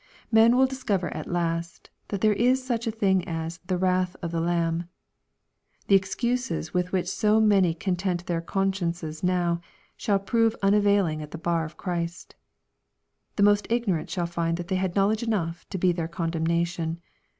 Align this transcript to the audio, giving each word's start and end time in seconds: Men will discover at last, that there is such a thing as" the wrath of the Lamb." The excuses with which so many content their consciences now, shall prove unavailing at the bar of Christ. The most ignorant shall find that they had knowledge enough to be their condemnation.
Men 0.31 0.57
will 0.57 0.65
discover 0.65 1.13
at 1.13 1.29
last, 1.31 1.91
that 2.07 2.21
there 2.21 2.33
is 2.33 2.65
such 2.65 2.87
a 2.87 2.89
thing 2.91 3.23
as" 3.27 3.59
the 3.67 3.77
wrath 3.77 4.15
of 4.23 4.31
the 4.31 4.41
Lamb." 4.41 4.85
The 5.89 5.95
excuses 5.95 6.73
with 6.73 6.91
which 6.91 7.07
so 7.07 7.39
many 7.39 7.75
content 7.75 8.25
their 8.25 8.41
consciences 8.41 9.21
now, 9.23 9.61
shall 9.95 10.17
prove 10.17 10.55
unavailing 10.63 11.21
at 11.21 11.29
the 11.29 11.37
bar 11.37 11.65
of 11.65 11.77
Christ. 11.77 12.33
The 13.35 13.43
most 13.43 13.67
ignorant 13.69 14.09
shall 14.09 14.25
find 14.25 14.57
that 14.57 14.69
they 14.69 14.77
had 14.77 14.95
knowledge 14.95 15.21
enough 15.21 15.69
to 15.69 15.77
be 15.77 15.91
their 15.91 16.07
condemnation. 16.07 16.99